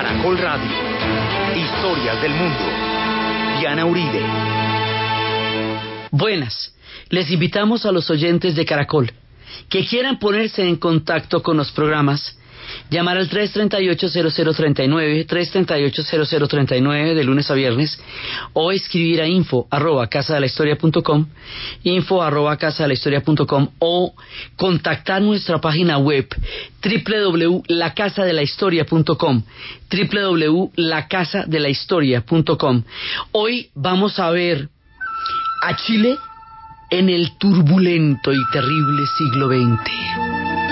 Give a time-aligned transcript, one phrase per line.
[0.00, 0.70] Caracol Radio.
[1.54, 2.64] Historias del mundo.
[3.58, 4.22] Diana Uribe.
[6.10, 6.74] Buenas.
[7.10, 9.12] Les invitamos a los oyentes de Caracol
[9.68, 12.34] que quieran ponerse en contacto con los programas
[12.90, 18.00] llamar al 338-0039, 338-0039 de lunes a viernes,
[18.52, 20.78] o escribir a info arroba casa de historia
[21.82, 23.22] info arroba casa de la historia
[23.78, 24.14] o
[24.56, 26.26] contactar nuestra página web
[26.82, 29.42] www.lacasadelahistoria.com
[29.90, 32.82] www.lacasadelahistoria.com
[33.32, 34.68] Hoy vamos a ver
[35.62, 36.16] a Chile
[36.90, 40.69] en el turbulento y terrible siglo XX.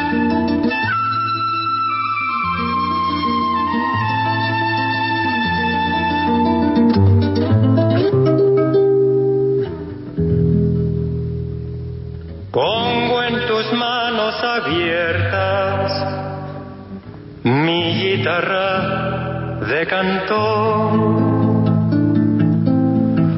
[18.29, 20.37] Guitarra de canto,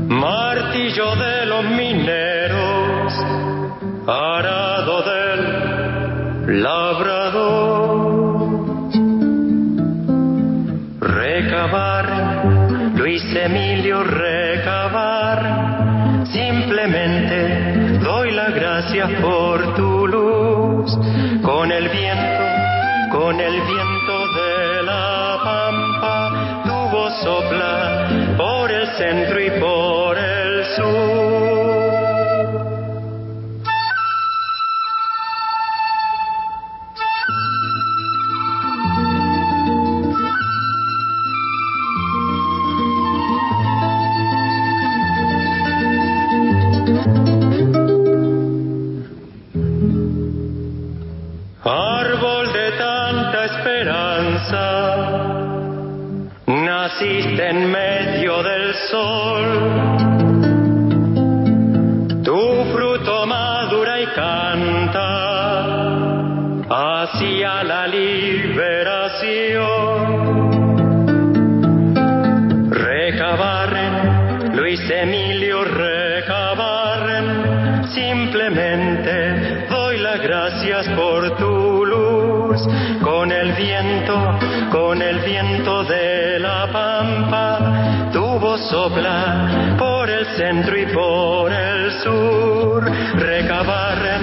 [0.09, 3.13] martillo de los mineros,
[4.09, 8.01] arado del labrador,
[10.99, 12.07] recabar,
[12.97, 15.39] Luis Emilio recabar,
[16.27, 17.71] simplemente
[18.55, 20.99] gracias por tu luz,
[21.43, 22.43] con el viento,
[23.13, 24.00] con el viento
[27.23, 31.10] sopla por el centro y por el sur.
[88.81, 92.83] Sopla por el centro y por el sur,
[93.17, 94.23] recabarren.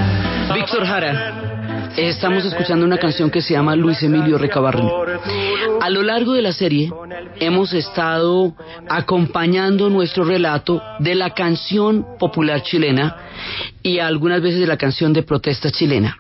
[0.55, 1.93] Víctor Jara.
[1.95, 4.87] Estamos escuchando una canción que se llama Luis Emilio Recabarren.
[5.81, 6.91] A lo largo de la serie
[7.39, 8.55] hemos estado
[8.89, 13.15] acompañando nuestro relato de la canción popular chilena
[13.83, 16.17] y algunas veces de la canción de protesta chilena.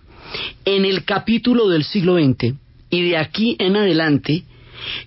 [0.63, 2.53] En el capítulo del siglo XX
[2.89, 4.43] y de aquí en adelante,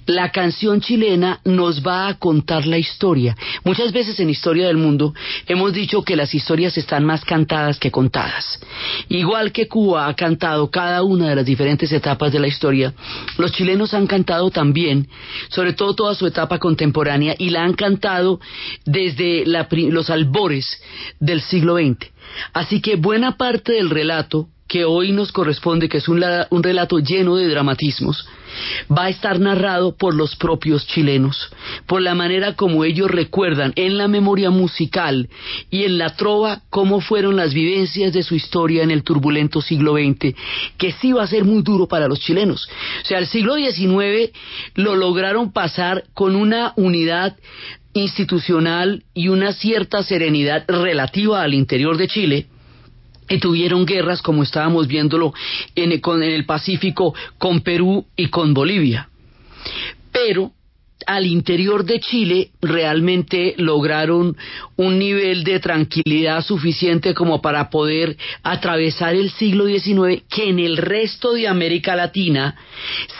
[0.06, 3.36] la canción chilena nos va a contar la historia.
[3.64, 5.14] Muchas veces en Historia del Mundo
[5.47, 8.60] hemos dicho que las historias están más cantadas que contadas.
[9.09, 12.94] Igual que Cuba ha cantado cada una de las diferentes etapas de la historia,
[13.38, 15.09] los chilenos han cantado también,
[15.48, 18.41] sobre todo toda su etapa contemporánea, y la han cantado
[18.84, 20.80] desde los albores
[21.19, 22.10] del siglo XX.
[22.53, 26.22] Así que buena parte del relato que hoy nos corresponde, que es un,
[26.62, 28.25] relato lleno de dramatismos,
[28.88, 31.50] va a estar narrado por los propios chilenos,
[31.86, 35.28] por la manera como ellos recuerdan en la memoria musical
[35.70, 39.94] y en la trova cómo fueron las vivencias de su historia en el turbulento siglo
[39.94, 40.36] XX,
[40.78, 42.69] que sí va a ser muy duro para los chilenos.
[43.03, 44.30] O sea, el siglo XIX
[44.76, 47.36] lo lograron pasar con una unidad
[47.92, 52.47] institucional y una cierta serenidad relativa al interior de Chile,
[53.38, 55.32] tuvieron guerras como estábamos viéndolo
[55.74, 59.08] en, en el Pacífico con Perú y con Bolivia.
[60.12, 60.52] Pero
[61.06, 64.36] al interior de Chile realmente lograron
[64.76, 70.76] un nivel de tranquilidad suficiente como para poder atravesar el siglo XIX que en el
[70.76, 72.56] resto de América Latina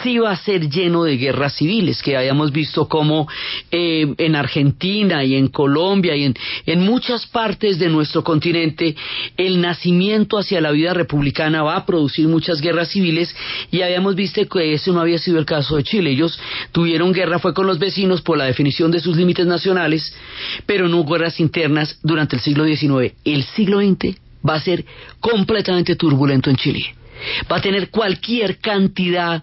[0.03, 3.29] sí va a ser lleno de guerras civiles, que habíamos visto como
[3.71, 6.35] eh, en Argentina y en Colombia y en,
[6.67, 8.95] en muchas partes de nuestro continente
[9.37, 13.35] el nacimiento hacia la vida republicana va a producir muchas guerras civiles
[13.71, 16.11] y habíamos visto que ese no había sido el caso de Chile.
[16.11, 16.39] Ellos
[16.73, 20.15] tuvieron guerra, fue con los vecinos por la definición de sus límites nacionales,
[20.67, 23.15] pero no guerras internas durante el siglo XIX.
[23.25, 24.17] El siglo XX
[24.49, 24.85] va a ser
[25.19, 26.95] completamente turbulento en Chile.
[27.51, 29.43] Va a tener cualquier cantidad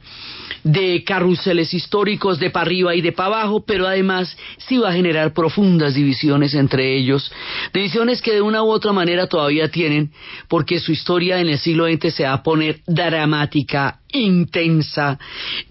[0.63, 4.93] de carruseles históricos de para arriba y de para abajo, pero además sí va a
[4.93, 7.31] generar profundas divisiones entre ellos,
[7.73, 10.11] divisiones que de una u otra manera todavía tienen,
[10.47, 15.17] porque su historia en el siglo XX se va a poner dramática, intensa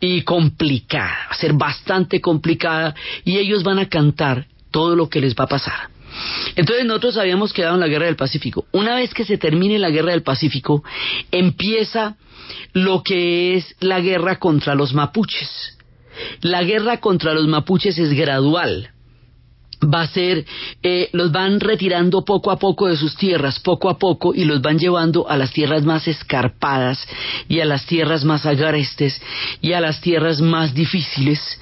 [0.01, 2.95] y complicada, va a ser bastante complicada
[3.25, 5.96] y ellos van a cantar todo lo que les va a pasar.
[6.55, 8.67] Entonces nosotros habíamos quedado en la guerra del Pacífico.
[8.73, 10.83] Una vez que se termine la guerra del Pacífico,
[11.31, 12.17] empieza
[12.73, 15.79] lo que es la guerra contra los mapuches.
[16.41, 18.91] La guerra contra los mapuches es gradual.
[19.83, 20.47] Va a ser,
[20.83, 24.63] eh, los van retirando poco a poco de sus tierras, poco a poco, y los
[24.63, 27.07] van llevando a las tierras más escarpadas
[27.47, 29.21] y a las tierras más agrestes
[29.61, 31.61] y a las tierras más difíciles.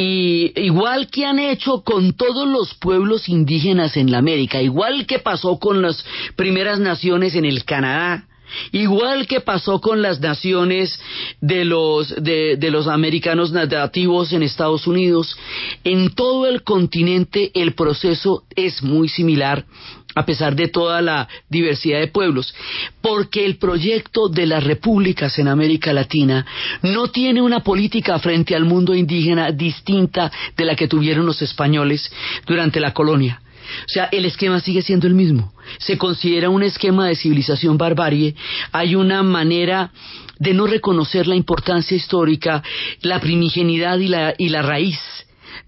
[0.00, 5.18] Y igual que han hecho con todos los pueblos indígenas en la América, igual que
[5.18, 6.04] pasó con las
[6.36, 8.28] primeras naciones en el Canadá,
[8.72, 10.98] Igual que pasó con las naciones
[11.40, 15.36] de los, de, los americanos nativos en Estados Unidos,
[15.84, 19.66] en todo el continente el proceso es muy similar
[20.14, 22.54] a pesar de toda la diversidad de pueblos,
[23.00, 26.46] porque el proyecto de las repúblicas en América Latina
[26.82, 32.10] no tiene una política frente al mundo indígena distinta de la que tuvieron los españoles
[32.46, 33.40] durante la colonia.
[33.84, 35.52] O sea, el esquema sigue siendo el mismo.
[35.78, 38.34] Se considera un esquema de civilización barbarie.
[38.72, 39.92] Hay una manera
[40.38, 42.62] de no reconocer la importancia histórica,
[43.02, 44.98] la primigenidad y la, y la raíz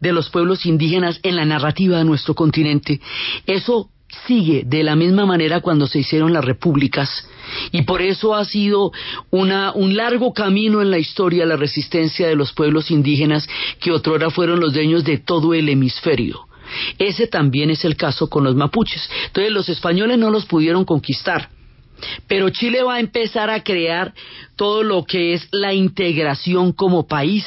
[0.01, 3.01] de los pueblos indígenas en la narrativa de nuestro continente.
[3.47, 3.91] Eso
[4.27, 7.27] sigue de la misma manera cuando se hicieron las repúblicas
[7.73, 8.93] y por eso ha sido
[9.31, 13.49] una, un largo camino en la historia la resistencia de los pueblos indígenas
[13.81, 16.47] que otrora fueron los dueños de todo el hemisferio.
[16.99, 19.11] Ese también es el caso con los mapuches.
[19.27, 21.51] Entonces los españoles no los pudieron conquistar.
[22.29, 24.15] Pero Chile va a empezar a crear
[24.57, 27.45] todo lo que es la integración como país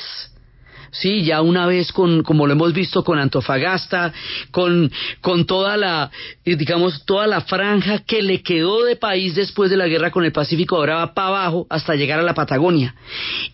[0.93, 4.13] sí, ya una vez con, como lo hemos visto con Antofagasta,
[4.51, 4.91] con,
[5.21, 6.11] con toda la,
[6.45, 10.31] digamos, toda la franja que le quedó de país después de la guerra con el
[10.31, 12.95] Pacífico, ahora va para abajo hasta llegar a la Patagonia,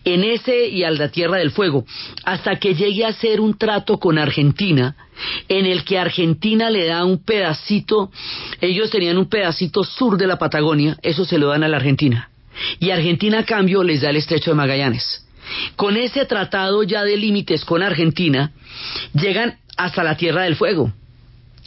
[0.04, 1.84] en ese y a la Tierra del Fuego,
[2.24, 4.96] hasta que llegue a ser un trato con Argentina,
[5.48, 8.10] en el que Argentina le da un pedacito,
[8.60, 12.30] ellos tenían un pedacito sur de la Patagonia, eso se lo dan a la Argentina.
[12.78, 15.24] Y Argentina a cambio les da el estrecho de Magallanes.
[15.76, 18.52] Con ese tratado ya de límites con Argentina,
[19.14, 20.92] llegan hasta la Tierra del Fuego.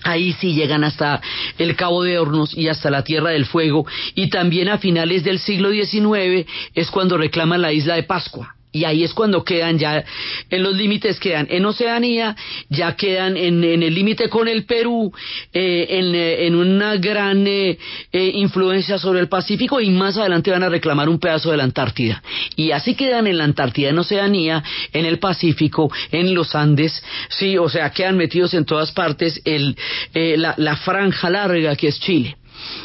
[0.03, 1.21] Ahí sí llegan hasta
[1.57, 3.85] el Cabo de Hornos y hasta la Tierra del Fuego.
[4.15, 6.45] Y también a finales del siglo XIX
[6.75, 10.03] es cuando reclaman la isla de Pascua y ahí es cuando quedan ya
[10.49, 12.35] en los límites quedan en Oceanía
[12.69, 15.13] ya quedan en, el límite con el Perú
[15.53, 17.77] eh, eh, en, una gran eh,
[18.11, 22.21] influencia sobre el Pacífico y más adelante van a reclamar un pedazo de la Antártida.
[22.55, 27.57] Y así quedan en la Antártida en Oceanía en el Pacífico en los Andes sí
[27.57, 29.77] o sea quedan metidos en todas partes el,
[30.13, 32.35] la, la franja larga que es Chile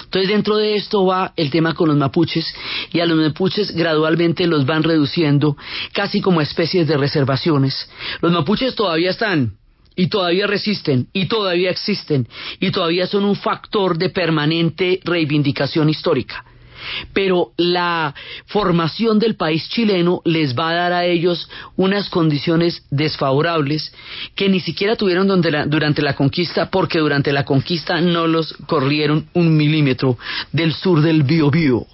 [0.05, 2.55] entonces dentro de esto va el tema con los mapuches
[2.93, 5.57] y a los mapuches gradualmente los van reduciendo
[5.93, 7.91] casi como especies de reservaciones.
[8.21, 9.57] Los mapuches todavía están
[9.95, 12.29] y todavía resisten y todavía existen
[12.61, 16.45] y todavía son un factor de permanente reivindicación histórica
[17.13, 18.15] pero la
[18.47, 23.93] formación del país chileno les va a dar a ellos unas condiciones desfavorables
[24.35, 25.29] que ni siquiera tuvieron
[25.71, 30.19] durante la conquista, porque durante la conquista no los corrieron un milímetro
[30.53, 31.87] del sur del Biobío.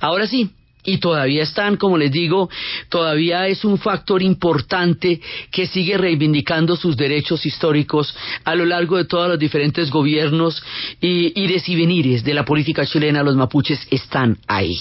[0.00, 0.50] Ahora sí,
[0.88, 2.48] y todavía están, como les digo,
[2.88, 5.20] todavía es un factor importante
[5.52, 10.62] que sigue reivindicando sus derechos históricos a lo largo de todos los diferentes gobiernos
[10.98, 14.78] y ires y venires de la política chilena, los mapuches están ahí.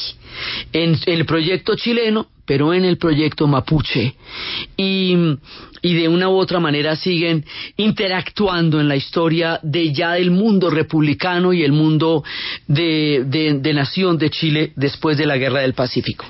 [0.71, 4.15] En el proyecto chileno pero en el proyecto mapuche
[4.77, 5.17] y,
[5.81, 11.53] de una u otra manera siguen interactuando en la historia de ya del mundo republicano
[11.53, 12.23] y el mundo
[12.67, 13.23] de,
[13.61, 16.25] de nación de Chile después de la guerra del Pacífico.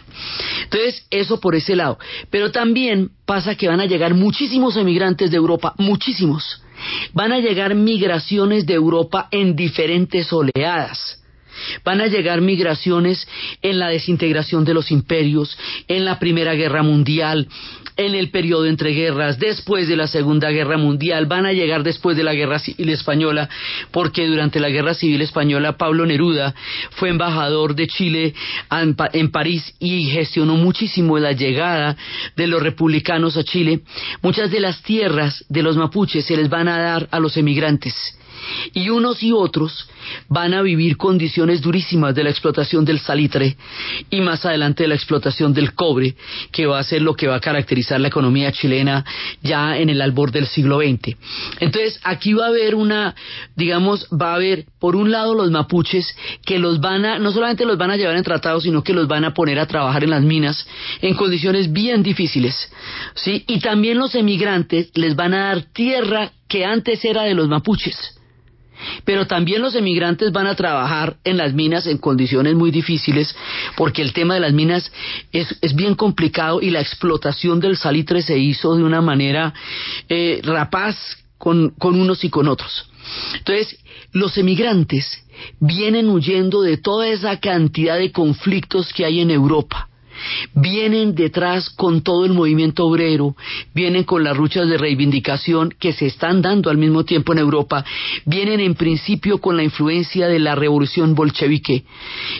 [0.64, 1.98] Entonces, eso por ese lado.
[2.30, 6.62] Pero también pasa que van a llegar muchísimos emigrantes de Europa, muchísimos.
[7.14, 11.18] Van a llegar migraciones de Europa en diferentes oleadas
[11.84, 13.28] Van a llegar migraciones
[13.62, 17.48] en la desintegración de los imperios, en la Primera Guerra Mundial,
[17.98, 22.16] en el periodo entre guerras, después de la Segunda Guerra Mundial, van a llegar después
[22.16, 23.50] de la Guerra Civil Española,
[23.92, 26.54] porque durante la Guerra Civil Española Pablo Neruda
[26.92, 28.34] fue embajador de Chile
[28.72, 31.98] en, París y gestionó muchísimo la llegada
[32.36, 33.82] de los republicanos a Chile.
[34.22, 38.18] Muchas de las tierras de los mapuches se les van a dar a los emigrantes
[38.74, 39.88] y unos y otros
[40.30, 43.58] van a vivir condiciones durísimas de la explotación del salitre
[44.10, 46.16] y más adelante de la explotación del cobre,
[46.52, 49.06] que va a ser lo que va a caracterizar la economía chilena
[49.42, 51.16] ya en el albor del siglo XX.
[51.60, 53.16] Entonces, aquí va a haber una,
[53.56, 56.16] digamos, va a haber, por un lado, los mapuches
[56.46, 59.08] que los van a, no solamente los van a llevar en tratados, sino que los
[59.08, 60.68] van a poner a trabajar en las minas
[61.02, 62.72] en condiciones bien difíciles,
[63.16, 63.44] ¿sí?
[63.48, 68.18] Y también los emigrantes les van a dar tierra que antes era de los mapuches
[69.06, 73.36] pero también los emigrantes van a trabajar en las minas en condiciones muy difíciles
[73.76, 74.92] porque el tema de las minas
[75.32, 79.54] es, bien complicado y la explotación del salitre se hizo de una manera
[80.10, 80.96] eh, rapaz
[81.38, 82.90] con, con unos y con otros.
[83.38, 83.78] Entonces,
[84.12, 85.24] los emigrantes
[85.60, 89.90] vienen huyendo de toda esa cantidad de conflictos que hay en Europa
[90.54, 93.36] vienen detrás con todo el movimiento obrero,
[93.74, 97.86] vienen con las luchas de reivindicación que se están dando al mismo tiempo en Europa,
[98.26, 101.84] vienen en principio con la influencia de la revolución bolchevique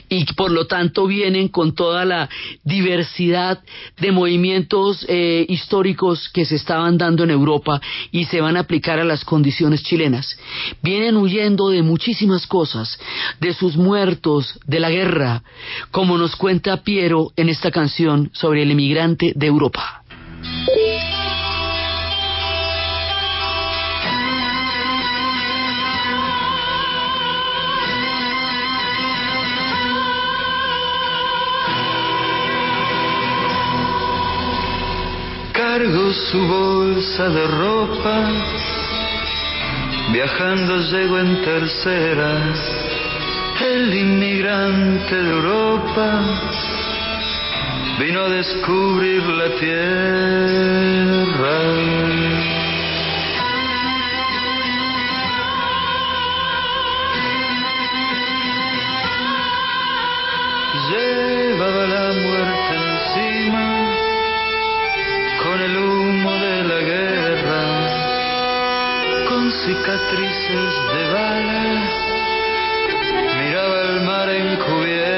[0.10, 2.30] y por lo tanto vienen con toda la
[2.64, 3.62] diversidad
[4.00, 7.82] de movimientos eh, históricos que se estaban dando en Europa
[8.12, 10.38] y se van a aplicar a las condiciones chilenas.
[10.82, 13.00] Vienen huyendo de muchísimas cosas,
[13.40, 15.44] de sus muertos, de la guerra,
[15.92, 20.04] como nos cuenta Piero en esta canción sobre el emigrante de Europa.
[35.54, 38.30] Cargo su bolsa de ropa,
[40.12, 42.54] viajando llego en tercera,
[43.62, 46.77] el inmigrante de Europa
[48.00, 49.78] vino a descubrir la tierra.
[60.90, 63.66] Llevaba la muerte encima
[65.44, 67.64] con el humo de la guerra,
[69.28, 71.66] con cicatrices de bala,
[73.40, 75.17] miraba el mar encubierto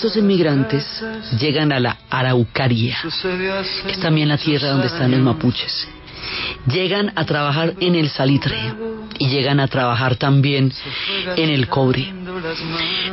[0.00, 1.04] Estos inmigrantes
[1.38, 2.96] llegan a la Araucaria,
[3.86, 5.86] es también la tierra donde están los mapuches.
[6.72, 8.56] Llegan a trabajar en el salitre
[9.18, 10.72] y llegan a trabajar también
[11.36, 12.14] en el cobre.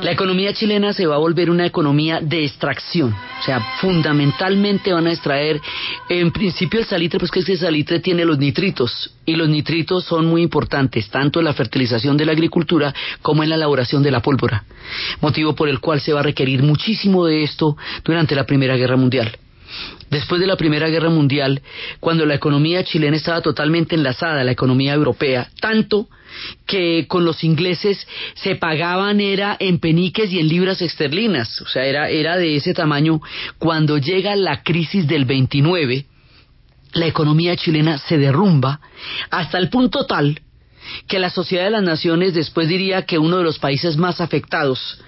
[0.01, 5.07] La economía chilena se va a volver una economía de extracción, o sea, fundamentalmente van
[5.07, 5.61] a extraer,
[6.09, 10.25] en principio el salitre, pues que ese salitre tiene los nitritos, y los nitritos son
[10.25, 14.21] muy importantes, tanto en la fertilización de la agricultura como en la elaboración de la
[14.21, 14.63] pólvora,
[15.21, 18.97] motivo por el cual se va a requerir muchísimo de esto durante la Primera Guerra
[18.97, 19.37] Mundial.
[20.09, 21.61] Después de la Primera Guerra Mundial,
[21.99, 26.07] cuando la economía chilena estaba totalmente enlazada a la economía europea, tanto
[26.65, 31.85] que con los ingleses se pagaban era en peniques y en libras esterlinas, o sea,
[31.85, 33.21] era, era de ese tamaño.
[33.57, 36.05] Cuando llega la crisis del 29,
[36.93, 38.79] la economía chilena se derrumba
[39.29, 40.41] hasta el punto tal
[41.07, 44.99] que la Sociedad de las Naciones después diría que uno de los países más afectados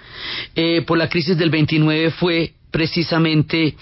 [0.55, 3.75] eh, por la crisis del 29 fue precisamente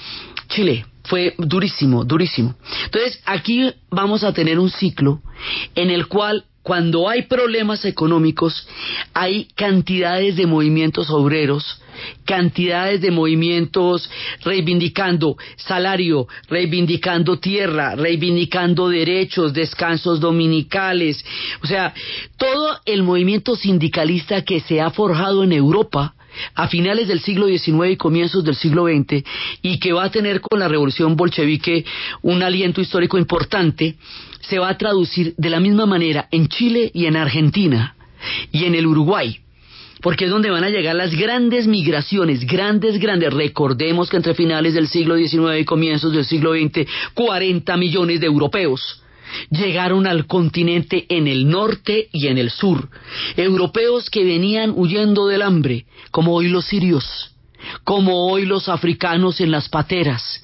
[0.49, 0.85] Chile.
[1.03, 2.55] Fue durísimo, durísimo.
[2.83, 5.21] Entonces, aquí vamos a tener un ciclo
[5.73, 8.67] en el cual cuando hay problemas económicos,
[9.13, 11.81] hay cantidades de movimientos obreros,
[12.25, 14.11] cantidades de movimientos
[14.43, 21.23] reivindicando salario, reivindicando tierra, reivindicando derechos, descansos dominicales,
[21.63, 21.93] o sea,
[22.35, 26.15] todo el movimiento sindicalista que se ha forjado en Europa
[26.53, 29.23] a finales del siglo XIX y comienzos del siglo XX
[29.61, 31.85] y que va a tener con la revolución bolchevique
[32.21, 33.95] un aliento histórico importante,
[34.49, 37.95] se va a traducir de la misma manera en Chile y en Argentina
[38.51, 39.39] y en el Uruguay
[40.01, 43.33] porque es donde van a llegar las grandes migraciones, grandes, grandes.
[43.33, 48.27] Recordemos que entre finales del siglo XIX y comienzos del siglo XX, 40 millones de
[48.27, 49.01] europeos
[49.49, 52.89] llegaron al continente en el norte y en el sur.
[53.35, 57.31] Europeos que venían huyendo del hambre, como hoy los sirios,
[57.83, 60.43] como hoy los africanos en las pateras,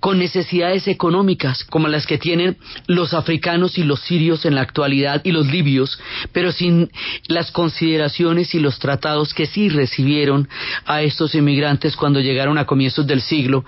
[0.00, 5.22] con necesidades económicas como las que tienen los africanos y los sirios en la actualidad
[5.24, 5.98] y los libios,
[6.32, 6.90] pero sin
[7.26, 10.48] las consideraciones y los tratados que sí recibieron
[10.86, 13.64] a estos inmigrantes cuando llegaron a comienzos del siglo,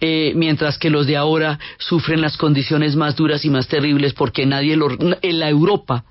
[0.00, 4.46] eh, mientras que los de ahora sufren las condiciones más duras y más terribles porque
[4.46, 4.78] nadie
[5.22, 6.04] en la Europa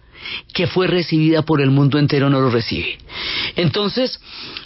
[0.53, 2.97] que fue recibida por el mundo entero no lo recibe.
[3.55, 4.19] Entonces,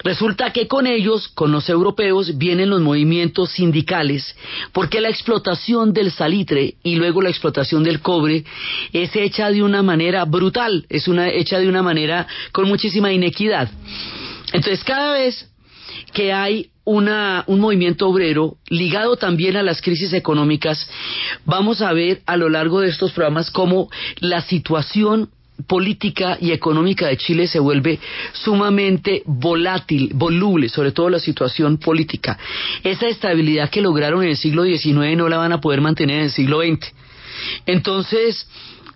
[0.03, 4.35] resulta que con ellos, con los europeos, vienen los movimientos sindicales,
[4.73, 8.43] porque la explotación del salitre y luego la explotación del cobre
[8.93, 13.69] es hecha de una manera brutal, es una, hecha de una manera con muchísima inequidad.
[14.53, 15.49] Entonces, cada vez
[16.13, 20.89] que hay una, un movimiento obrero ligado también a las crisis económicas,
[21.45, 25.29] vamos a ver a lo largo de estos programas cómo la situación
[25.65, 27.99] política y económica de Chile se vuelve
[28.33, 32.37] sumamente volátil, voluble, sobre todo la situación política.
[32.83, 36.23] Esa estabilidad que lograron en el siglo XIX no la van a poder mantener en
[36.25, 36.93] el siglo XX.
[37.65, 38.47] Entonces,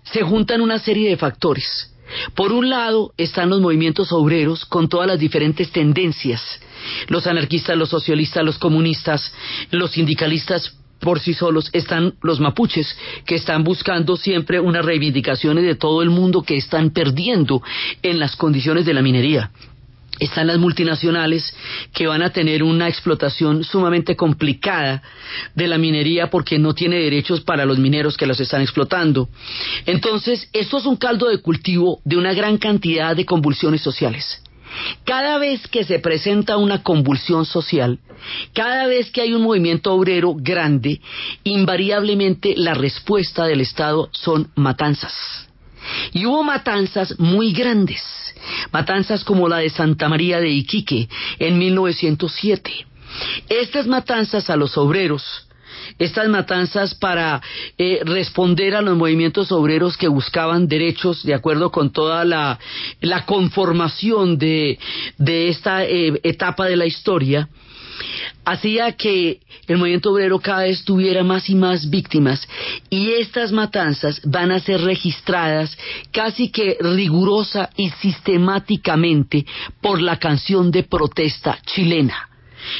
[0.04, 1.88] se juntan una serie de factores.
[2.34, 6.60] Por un lado están los movimientos obreros con todas las diferentes tendencias,
[7.08, 9.32] los anarquistas, los socialistas, los comunistas,
[9.70, 15.74] los sindicalistas por sí solos están los mapuches, que están buscando siempre unas reivindicaciones de
[15.74, 17.60] todo el mundo que están perdiendo
[18.02, 19.50] en las condiciones de la minería
[20.20, 21.52] están las multinacionales
[21.92, 25.02] que van a tener una explotación sumamente complicada
[25.56, 29.28] de la minería porque no tiene derechos para los mineros que los están explotando.
[29.84, 34.42] Entonces, esto es un caldo de cultivo de una gran cantidad de convulsiones sociales.
[35.04, 37.98] Cada vez que se presenta una convulsión social,
[38.52, 41.00] cada vez que hay un movimiento obrero grande,
[41.44, 45.12] invariablemente la respuesta del Estado son matanzas.
[46.12, 48.02] Y hubo matanzas muy grandes,
[48.70, 52.86] matanzas como la de Santa María de Iquique en 1907.
[53.48, 55.48] Estas matanzas a los obreros
[55.98, 57.40] estas matanzas para
[57.78, 62.58] eh, responder a los movimientos obreros que buscaban derechos de acuerdo con toda la,
[63.26, 64.78] conformación de,
[65.18, 67.48] esta eh, etapa de la historia,
[68.44, 72.46] hacía que el movimiento obrero cada vez tuviera más y más víctimas
[72.90, 75.76] y estas matanzas van a ser registradas
[76.10, 79.46] casi que rigurosa y sistemáticamente
[79.80, 82.31] por la canción de protesta chilena.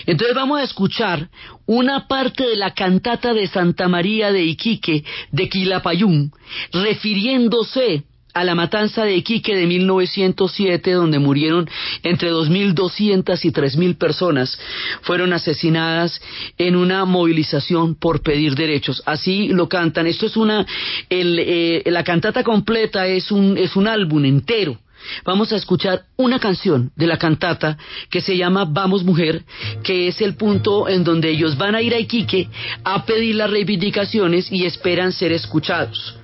[0.06, 1.28] Entonces vamos a escuchar
[1.66, 6.32] una parte de la cantata de Santa María de Iquique de Quilapayún,
[6.72, 11.68] refiriéndose a la matanza de Iquique de 1907, donde murieron
[12.02, 14.58] entre 2.200 y 3.000 personas,
[15.02, 16.20] fueron asesinadas
[16.56, 19.02] en una movilización por pedir derechos.
[19.06, 20.06] Así lo cantan.
[20.06, 20.66] Esto es una,
[21.10, 24.78] eh, la cantata completa es un, es un álbum entero
[25.24, 27.76] Vamos a escuchar una canción de la cantata
[28.10, 29.42] que se llama Vamos Mujer,
[29.82, 32.48] que es el punto en donde ellos van a ir a Iquique
[32.84, 36.16] a pedir las reivindicaciones y esperan ser escuchados.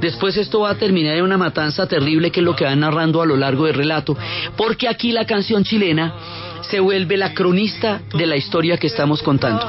[0.00, 3.20] Después esto va a terminar en una matanza terrible que es lo que van narrando
[3.20, 4.16] a lo largo del relato,
[4.56, 6.14] porque aquí la canción chilena
[6.62, 9.62] se vuelve la cronista de la historia que estamos contando.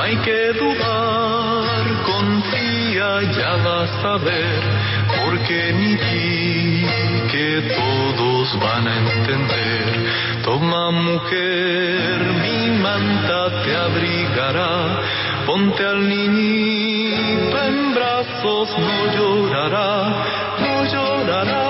[0.00, 4.62] hay que dudar, confía, ya vas a ver,
[5.24, 5.72] porque
[7.62, 10.42] todos van a entender.
[10.44, 15.02] Toma mujer, mi manta te abrigará,
[15.46, 20.24] ponte al niñito en brazos, no llorará,
[20.60, 21.67] no llorará.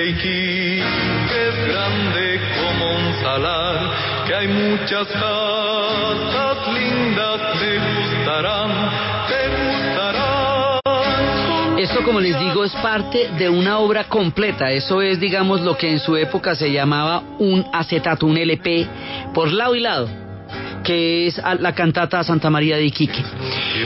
[0.00, 8.90] Es grande como un salar, que hay muchas casas lindas, te gustarán,
[9.28, 10.80] te gustarán.
[11.78, 14.70] Esto, como les digo, es parte de una obra completa.
[14.70, 18.86] Eso es, digamos, lo que en su época se llamaba un acetato, un LP,
[19.34, 20.27] por lado y lado
[20.88, 23.22] que es la cantata Santa María de Iquique.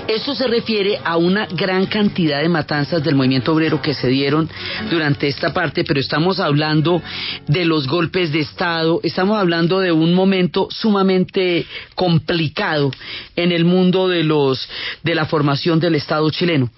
[0.06, 4.48] Esto se refiere a una gran cantidad de matanzas del movimiento obrero que se dieron
[4.88, 7.02] durante esta parte, pero estamos hablando
[7.48, 12.92] de los golpes de Estado, estamos hablando de un momento sumamente complicado
[13.34, 14.68] en el mundo de los
[15.02, 16.70] de la formación del Estado chileno.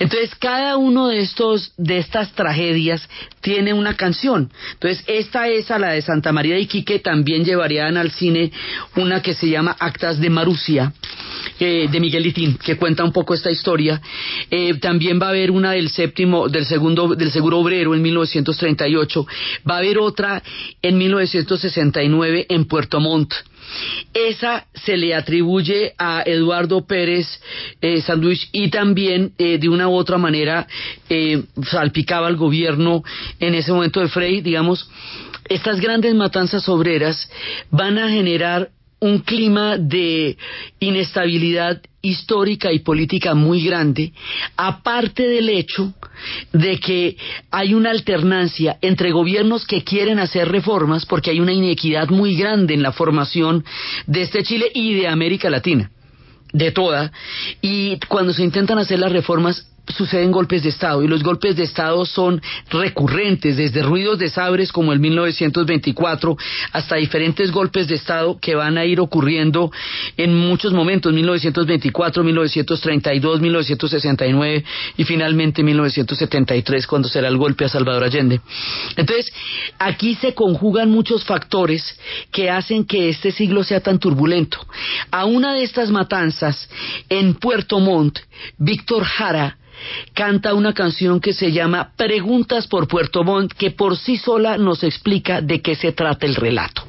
[0.00, 3.08] Entonces, cada uno de estos de estas tragedias
[3.42, 4.50] tiene una canción.
[4.72, 8.50] Entonces, esta es a la de Santa María de Iquique, también llevarían al cine
[8.96, 10.92] una que se llama Actas de Marusia,
[11.58, 14.00] eh, de Miguel Litín, que cuenta un poco esta historia.
[14.50, 19.26] Eh, también va a haber una del séptimo, del segundo, del seguro obrero en 1938.
[19.68, 20.42] Va a haber otra
[20.82, 23.34] en 1969 en Puerto Montt.
[24.14, 27.26] Esa se le atribuye a Eduardo Pérez
[27.82, 30.66] eh, Sandwich y también eh, de una u otra manera
[31.70, 33.02] salpicaba al gobierno
[33.40, 34.88] en ese momento de Frey, digamos,
[35.48, 37.30] estas grandes matanzas obreras
[37.70, 40.36] van a generar un clima de
[40.80, 44.12] inestabilidad histórica y política muy grande,
[44.56, 45.94] aparte del hecho
[46.52, 47.16] de que
[47.50, 52.74] hay una alternancia entre gobiernos que quieren hacer reformas porque hay una inequidad muy grande
[52.74, 53.64] en la formación
[54.06, 55.90] de este Chile y de América Latina
[56.52, 57.12] de toda,
[57.60, 61.64] y cuando se intentan hacer las reformas suceden golpes de Estado y los golpes de
[61.64, 66.36] Estado son recurrentes, desde ruidos de sabres como el 1924
[66.72, 69.70] hasta diferentes golpes de Estado que van a ir ocurriendo
[70.16, 74.64] en muchos momentos, 1924, 1932, 1969
[74.96, 78.40] y finalmente 1973 cuando será el golpe a Salvador Allende.
[78.96, 79.32] Entonces,
[79.78, 81.98] aquí se conjugan muchos factores
[82.32, 84.58] que hacen que este siglo sea tan turbulento.
[85.10, 86.68] A una de estas matanzas
[87.08, 88.18] en Puerto Montt,
[88.58, 89.58] Víctor Jara
[90.14, 94.82] canta una canción que se llama Preguntas por Puerto Montt, que por sí sola nos
[94.82, 96.82] explica de qué se trata el relato.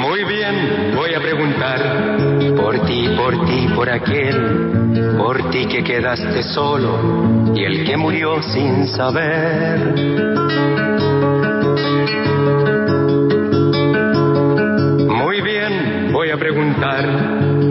[0.00, 6.42] Muy bien, voy a preguntar por ti, por ti, por aquel, por ti que quedaste
[6.42, 10.95] solo y el que murió sin saber
[16.38, 17.04] preguntar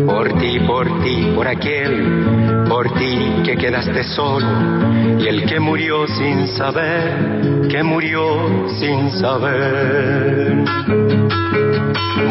[0.05, 4.47] por ti, por ti, por aquel, por ti que quedaste solo
[5.19, 10.63] y el que murió sin saber, que murió sin saber.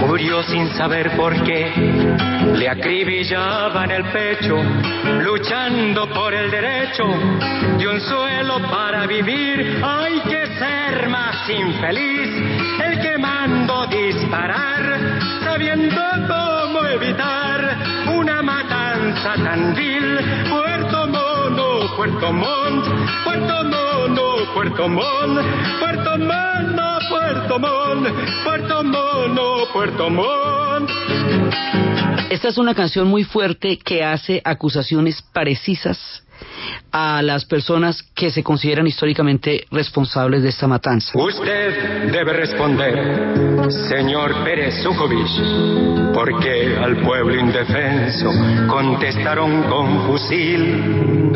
[0.07, 1.73] Murió sin saber por qué,
[2.55, 4.57] le acribillaba en el pecho,
[5.21, 7.05] luchando por el derecho
[7.79, 9.83] de un suelo para vivir.
[9.85, 12.29] Hay que ser más infeliz,
[12.85, 15.24] el que mando disparar
[15.55, 17.77] sabiendo cómo evitar
[18.13, 20.19] una matanza tan vil.
[20.51, 22.85] Puerto Mono, Puerto Montt,
[23.23, 25.47] Puerto Mono, Puerto Montt,
[25.79, 28.09] Puerto Mono, Puerto Montt,
[28.43, 30.91] Puerto Mono, Puerto Montt.
[32.31, 36.25] Esta es una canción muy fuerte que hace acusaciones precisas
[36.93, 41.11] a las personas que se consideran históricamente responsables de esta matanza.
[41.19, 48.31] Usted debe responder, señor Pérez Sukovich, porque al pueblo indefenso
[48.69, 51.33] contestaron con fusil.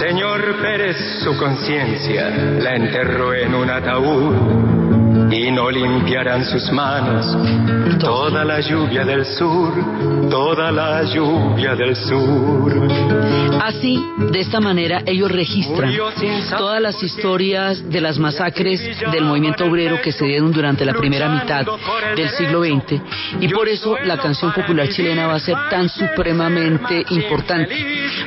[0.00, 4.91] Señor Pérez, su conciencia la enterró en un ataúd
[5.32, 7.26] y no limpiarán sus manos.
[7.98, 9.72] Toda la lluvia del sur,
[10.28, 12.72] toda la lluvia del sur.
[13.62, 15.92] Así, de esta manera, ellos registran
[16.58, 21.28] todas las historias de las masacres del movimiento obrero que se dieron durante la primera
[21.28, 21.64] mitad
[22.14, 23.00] del siglo XX
[23.40, 27.74] y por eso la canción popular chilena va a ser tan supremamente importante,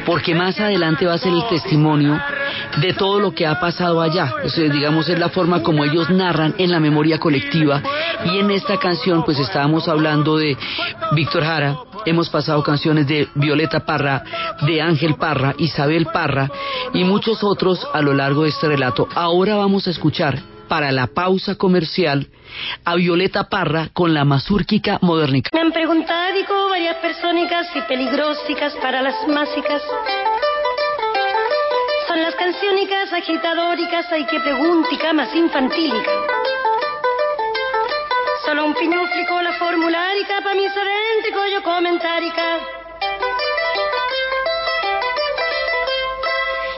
[0.05, 2.19] porque más adelante va a ser el testimonio
[2.81, 4.33] de todo lo que ha pasado allá.
[4.55, 7.81] digamos, es la forma como ellos narran en la memoria colectiva.
[8.25, 10.57] Y en esta canción, pues estábamos hablando de
[11.11, 14.23] Víctor Jara, hemos pasado canciones de Violeta Parra,
[14.61, 16.49] de Ángel Parra, Isabel Parra
[16.93, 19.07] y muchos otros a lo largo de este relato.
[19.15, 22.27] Ahora vamos a escuchar para la pausa comercial
[22.83, 25.49] a Violeta Parra con la mazúrquica modernica.
[25.53, 26.15] Me han preguntado
[26.69, 27.25] varias personas
[27.75, 29.81] y peligrosicas para las másicas
[32.15, 36.11] son las canciónicas agitadóricas, hay que preguntica más infantílica.
[38.45, 42.59] Solo un piñuflico la formularica, pa' mi serentico yo comentárica.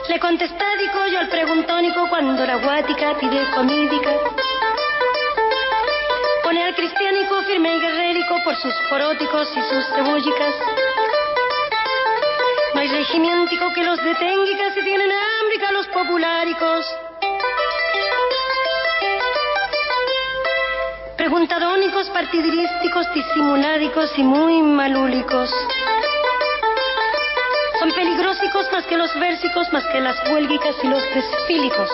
[0.08, 4.14] Le contestádico yo al preguntónico cuando la guática pide comídica.
[6.42, 10.54] Pone al cristiánico firme y guerrérico por sus poróticos y sus cebúllicas
[12.78, 16.86] No hay regimientico que los detenga y casi tienen hambre a los populáricos.
[21.16, 25.50] Preguntadónicos, partidirísticos, disimuládicos y muy malúlicos.
[27.80, 31.90] Son peligrosicos más que los versicos, más que las huélgicas y los desfílicos.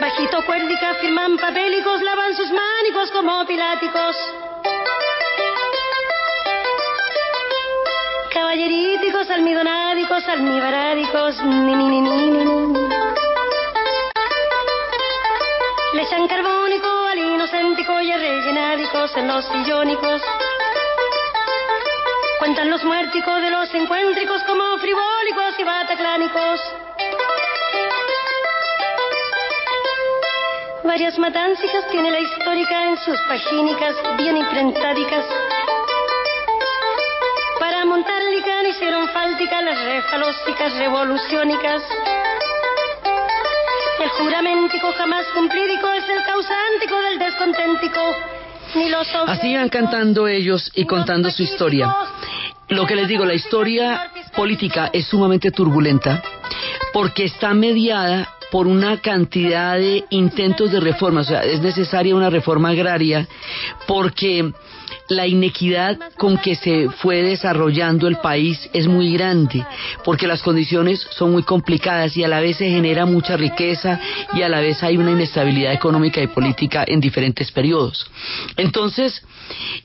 [0.00, 4.16] Bajito cuérdica firman papélicos, lavan sus mánicos como piláticos.
[8.40, 12.72] Caballeríticos, almidonádicos, almibarádicos, ni ni ni ni ni.
[15.92, 20.22] Le echan carbónico al inocéntico y a rellenádicos en los sillónicos.
[22.38, 26.60] Cuentan los muérticos de los encuéntricos como frivólicos y bataclánicos.
[30.82, 35.26] Varias matancicas tiene la histórica en sus pagínicas bien imprentádicas.
[39.14, 41.82] Las refalósicas revoluciónicas.
[44.00, 48.00] El juramentico jamás cumplidico es el causántico del desconténtico.
[48.76, 51.92] Ni los Así cantando ellos y contando su historia.
[52.68, 56.22] Lo que les digo, la historia política es sumamente turbulenta
[56.92, 62.30] porque está mediada por una cantidad de intentos de reforma, o sea, es necesaria una
[62.30, 63.28] reforma agraria
[63.86, 64.52] porque
[65.10, 69.64] la inequidad con que se fue desarrollando el país es muy grande,
[70.04, 74.00] porque las condiciones son muy complicadas y a la vez se genera mucha riqueza
[74.32, 78.08] y a la vez hay una inestabilidad económica y política en diferentes periodos.
[78.56, 79.22] Entonces,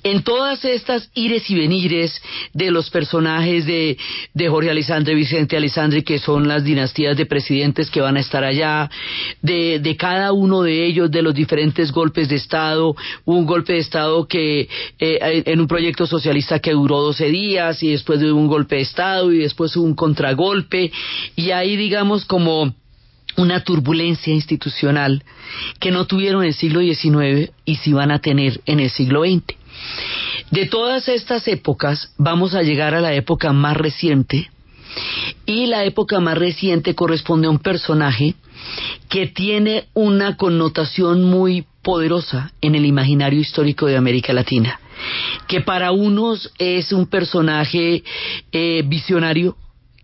[0.04, 2.22] en todas estas ires y venires
[2.54, 3.98] de los personajes de,
[4.34, 8.20] de Jorge Alessandro y Vicente Alessandri, que son las dinastías de presidentes que van a
[8.20, 8.90] estar allá,
[9.42, 13.80] de, de cada uno de ellos, de los diferentes golpes de Estado, un golpe de
[13.80, 18.48] Estado que eh, en un proyecto socialista que duró 12 días y después de un
[18.48, 20.92] golpe de Estado y después un contragolpe.
[21.36, 22.74] Y ahí digamos como
[23.38, 25.24] una turbulencia institucional
[25.80, 29.24] que no tuvieron en el siglo XIX y sí van a tener en el siglo
[29.24, 29.56] XX.
[30.52, 34.50] De todas estas épocas vamos a llegar a la época más reciente.
[35.46, 38.36] Y la época más reciente corresponde a un personaje
[39.10, 44.80] que tiene una connotación muy poderosa en el imaginario histórico de América Latina,
[45.48, 48.04] que para unos es un personaje
[48.52, 49.56] eh, visionario,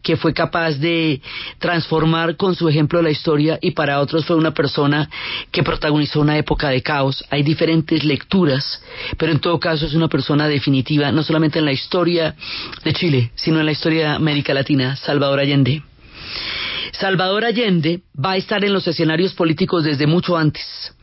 [0.01, 1.21] que fue capaz de
[1.59, 5.09] transformar con su ejemplo la historia y para otros fue una persona
[5.51, 7.23] que protagonizó una época de caos.
[7.29, 8.81] Hay diferentes lecturas,
[9.17, 12.35] pero en todo caso es una persona definitiva, no solamente en la historia
[12.83, 15.83] de Chile, sino en la historia de América Latina, Salvador Allende.
[16.93, 20.95] Salvador Allende va a estar en los escenarios políticos desde mucho antes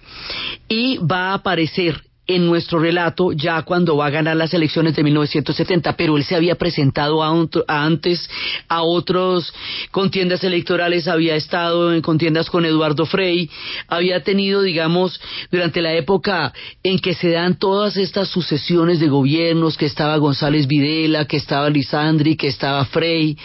[0.68, 5.02] y va a aparecer en nuestro relato ya cuando va a ganar las elecciones de
[5.02, 7.34] 1970, pero él se había presentado a,
[7.66, 8.28] antes
[8.68, 9.52] a otros
[9.90, 13.50] contiendas electorales, había estado en contiendas con Eduardo Frei,
[13.88, 15.18] había tenido, digamos,
[15.50, 20.66] durante la época en que se dan todas estas sucesiones de gobiernos, que estaba González
[20.66, 23.38] Videla, que estaba Lisandri, que estaba Frei,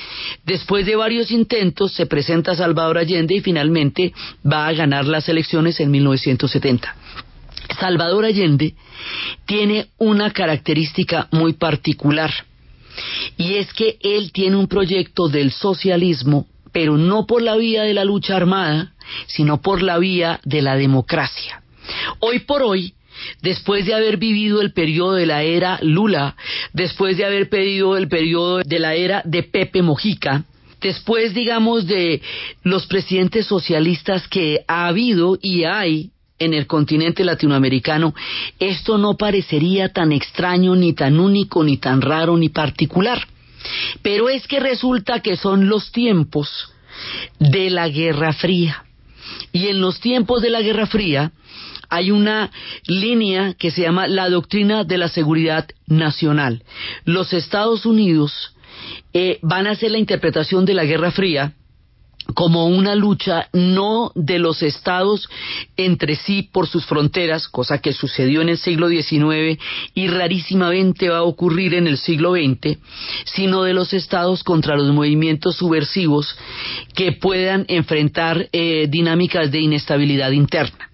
[0.46, 4.14] después de varios intentos se presenta Salvador Allende y finalmente
[4.46, 7.03] va a ganar las elecciones en 1970.
[7.80, 8.76] Salvador Allende
[9.46, 12.32] tiene una característica muy particular
[13.38, 17.94] y es que él tiene un proyecto del socialismo, pero no por la vía de
[17.94, 18.94] la lucha armada,
[19.28, 21.62] sino por la vía de la democracia.
[22.20, 22.94] Hoy por hoy,
[23.42, 26.36] después de haber vivido el periodo de la era Lula,
[26.74, 30.46] después de haber pedido el periodo de la era de Pepe Mojica,
[30.82, 32.22] después, digamos, de
[32.64, 38.14] los presidentes socialistas que ha habido y hay en el continente latinoamericano,
[38.60, 43.28] esto no parecería tan extraño, ni tan único, ni tan raro, ni particular.
[44.02, 46.74] Pero es que resulta que son los tiempos
[47.40, 48.86] de la Guerra Fría.
[49.52, 51.32] Y en los tiempos de la Guerra Fría
[51.90, 52.52] hay una
[52.88, 56.64] línea que se llama la doctrina de la seguridad nacional.
[57.06, 58.56] Los Estados Unidos
[59.14, 61.54] eh, van a hacer la interpretación de la Guerra Fría
[62.34, 65.30] como una lucha no de los estados
[65.78, 69.60] entre sí por sus fronteras, cosa que sucedió en el siglo XIX
[69.94, 72.78] y rarísimamente va a ocurrir en el siglo XX,
[73.26, 76.36] sino de los estados contra los movimientos subversivos
[76.96, 80.93] que puedan enfrentar eh, dinámicas de inestabilidad interna.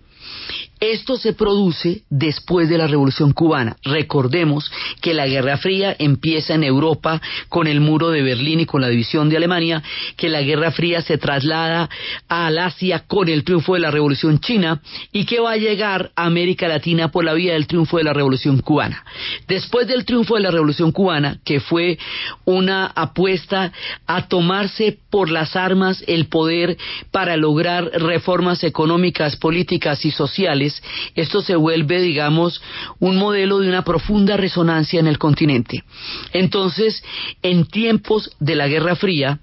[0.80, 3.76] Esto se produce después de la Revolución cubana.
[3.84, 8.82] Recordemos que la Guerra Fría empieza en Europa con el muro de Berlín y con
[8.82, 9.84] la división de Alemania,
[10.16, 11.90] que la Guerra Fría se traslada
[12.30, 16.26] al Asia con el triunfo de la Revolución China y que va a llegar a
[16.26, 19.04] América Latina por la vía del triunfo de la Revolución cubana.
[19.48, 21.98] Después del triunfo de la Revolución cubana, que fue
[22.46, 23.74] una apuesta
[24.08, 26.78] a tomarse por las armas el poder
[27.12, 30.69] para lograr reformas económicas, políticas y sociales,
[31.16, 32.62] esto se vuelve, digamos,
[33.00, 35.84] un modelo de una profunda resonancia en el continente.
[36.34, 37.04] Entonces,
[37.42, 39.40] en tiempos de la Guerra Fría,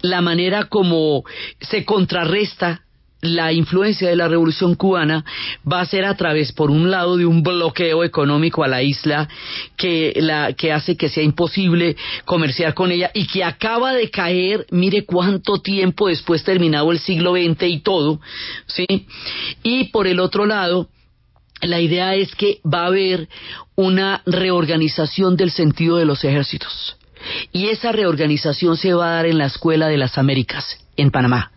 [0.00, 1.24] la manera como
[1.60, 2.83] se contrarresta
[3.24, 5.24] la influencia de la revolución cubana
[5.70, 9.28] va a ser a través, por un lado, de un bloqueo económico a la isla
[9.76, 14.66] que, la, que hace que sea imposible comerciar con ella y que acaba de caer,
[14.70, 18.20] mire cuánto tiempo después terminado el siglo XX y todo,
[18.66, 18.86] ¿sí?
[19.62, 20.88] Y por el otro lado,
[21.62, 23.28] la idea es que va a haber
[23.74, 26.98] una reorganización del sentido de los ejércitos.
[27.52, 31.53] Y esa reorganización se va a dar en la Escuela de las Américas, en Panamá.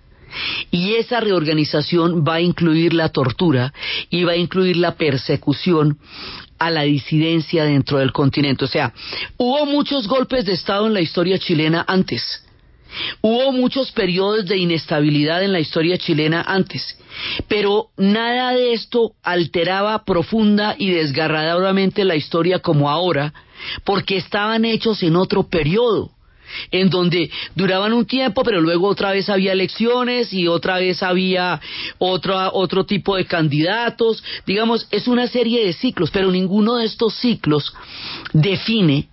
[0.71, 3.73] Y esa reorganización va a incluir la tortura
[4.09, 5.97] y va a incluir la persecución
[6.59, 8.65] a la disidencia dentro del continente.
[8.65, 8.93] O sea,
[9.37, 12.43] hubo muchos golpes de Estado en la historia chilena antes.
[13.21, 16.97] Hubo muchos periodos de inestabilidad en la historia chilena antes,
[17.47, 23.33] pero nada de esto alteraba profunda y desgarradoramente la historia como ahora,
[23.83, 26.16] porque estaban hechos en otro periodo
[26.71, 31.59] en donde duraban un tiempo, pero luego otra vez había elecciones y otra vez había
[31.97, 34.23] otro, otro tipo de candidatos.
[34.45, 37.73] Digamos, es una serie de ciclos, pero ninguno de estos ciclos
[38.33, 39.07] define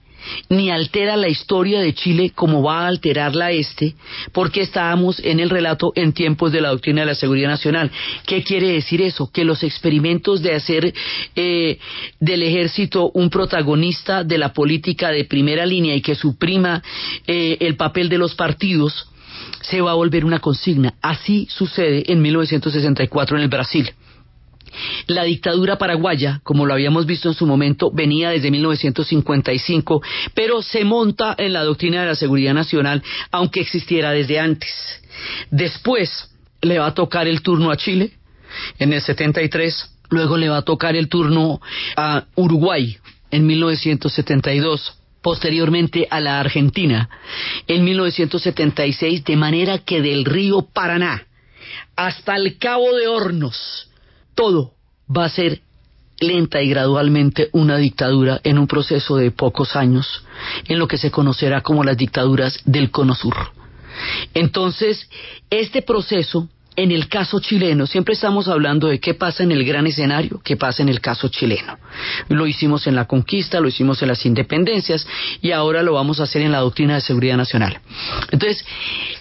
[0.48, 3.94] ni altera la historia de Chile como va a alterarla este,
[4.32, 7.90] porque estábamos en el relato en tiempos de la doctrina de la seguridad nacional.
[8.26, 9.30] ¿Qué quiere decir eso?
[9.30, 10.94] Que los experimentos de hacer
[11.36, 11.78] eh,
[12.20, 16.82] del ejército un protagonista de la política de primera línea y que suprima
[17.26, 19.08] eh, el papel de los partidos
[19.62, 20.94] se va a volver una consigna.
[21.00, 23.90] Así sucede en 1964 en el Brasil.
[25.06, 30.02] La dictadura paraguaya, como lo habíamos visto en su momento, venía desde 1955,
[30.34, 34.70] pero se monta en la doctrina de la seguridad nacional, aunque existiera desde antes.
[35.50, 36.30] Después
[36.62, 38.12] le va a tocar el turno a Chile
[38.78, 41.60] en el 73, luego le va a tocar el turno
[41.96, 42.96] a Uruguay
[43.30, 47.08] en 1972 posteriormente a la Argentina
[47.66, 51.26] en 1976, de manera que del río Paraná
[51.96, 53.88] hasta el Cabo de Hornos
[54.34, 54.74] todo
[55.14, 55.60] va a ser
[56.20, 60.24] lenta y gradualmente una dictadura en un proceso de pocos años,
[60.66, 63.34] en lo que se conocerá como las dictaduras del Cono Sur.
[64.32, 65.08] Entonces,
[65.50, 69.86] este proceso, en el caso chileno, siempre estamos hablando de qué pasa en el gran
[69.86, 71.78] escenario, qué pasa en el caso chileno.
[72.28, 75.06] Lo hicimos en la conquista, lo hicimos en las independencias
[75.40, 77.80] y ahora lo vamos a hacer en la doctrina de seguridad nacional.
[78.30, 78.64] Entonces,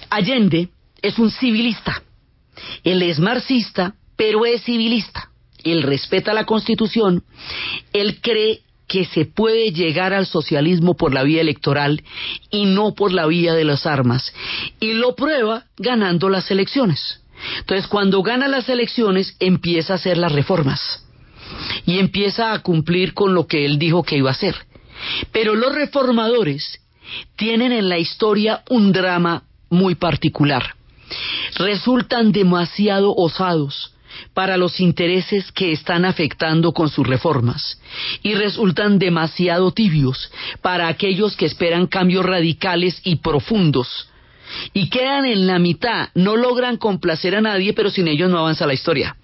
[0.10, 0.70] Allende
[1.02, 2.02] es un civilista,
[2.84, 5.30] él es marxista, pero es civilista.
[5.64, 7.24] Él respeta la Constitución,
[7.94, 12.04] él cree que se puede llegar al socialismo por la vía electoral
[12.52, 14.34] y no por la vía de las armas.
[14.80, 17.22] Y lo prueba ganando las elecciones.
[17.60, 21.04] Entonces, cuando gana las elecciones, empieza a hacer las reformas
[21.86, 24.56] y empieza a cumplir con lo que él dijo que iba a hacer.
[25.32, 26.80] Pero los reformadores
[27.36, 30.76] tienen en la historia un drama muy particular.
[31.56, 33.94] Resultan demasiado osados
[34.34, 37.80] para los intereses que están afectando con sus reformas
[38.22, 44.10] y resultan demasiado tibios para aquellos que esperan cambios radicales y profundos
[44.74, 48.68] y quedan en la mitad, no logran complacer a nadie, pero sin ellos no avanza
[48.68, 49.16] la historia.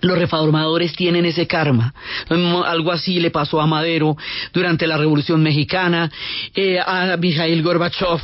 [0.00, 1.94] Los reformadores tienen ese karma.
[2.28, 4.16] Algo así le pasó a Madero
[4.52, 6.10] durante la Revolución Mexicana,
[6.54, 8.20] eh, a Mikhail Gorbachev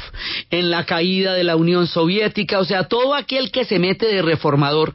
[0.50, 2.59] en la caída de la Unión Soviética.
[2.59, 4.94] O sea, todo aquel que se mete de reformador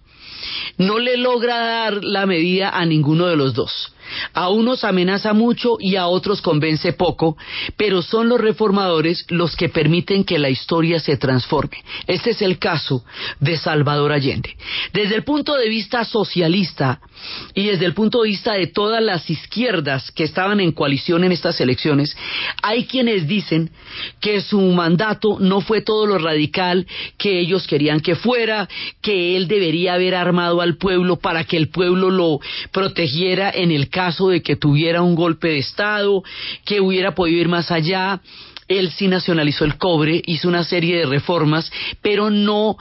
[0.77, 3.91] no le logra dar la medida a ninguno de los dos.
[4.33, 7.37] A unos amenaza mucho y a otros convence poco,
[7.77, 11.77] pero son los reformadores los que permiten que la historia se transforme.
[12.07, 13.03] Este es el caso
[13.39, 14.55] de Salvador Allende.
[14.93, 16.99] Desde el punto de vista socialista
[17.53, 21.31] y desde el punto de vista de todas las izquierdas que estaban en coalición en
[21.31, 22.15] estas elecciones,
[22.61, 23.71] hay quienes dicen
[24.21, 26.87] que su mandato no fue todo lo radical
[27.17, 28.67] que ellos querían que fuera,
[29.01, 32.39] que él debería haber armado al pueblo para que el pueblo lo
[32.71, 36.21] protegiera en el caso de que tuviera un golpe de Estado,
[36.65, 38.19] que hubiera podido ir más allá.
[38.67, 42.75] Él sí nacionalizó el cobre, hizo una serie de reformas, pero no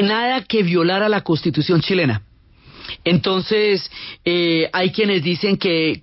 [0.00, 2.22] nada que violara la constitución chilena.
[3.04, 3.88] Entonces,
[4.24, 6.00] eh, hay quienes dicen que,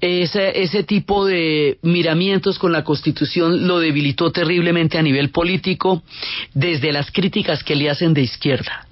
[0.00, 6.02] ese tipo de miramientos con la Constitución lo debilitó terriblemente a nivel político
[6.54, 8.87] desde las críticas que le hacen de izquierda.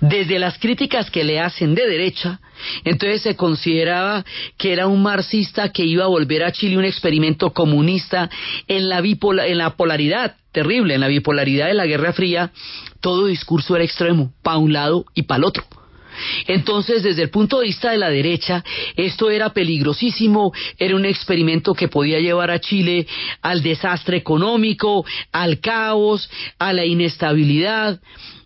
[0.00, 2.40] Desde las críticas que le hacen de derecha,
[2.84, 4.24] entonces se consideraba
[4.56, 8.30] que era un marxista que iba a volver a Chile un experimento comunista
[8.68, 12.50] en la, en la polaridad terrible, en la bipolaridad de la Guerra Fría,
[13.00, 15.64] todo discurso era extremo, para un lado y para el otro.
[16.46, 18.64] Entonces, desde el punto de vista de la derecha,
[18.96, 23.06] esto era peligrosísimo, era un experimento que podía llevar a Chile
[23.42, 26.28] al desastre económico, al caos,
[26.58, 28.00] a la inestabilidad